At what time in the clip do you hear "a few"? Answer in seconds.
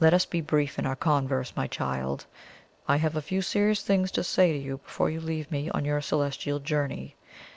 3.14-3.40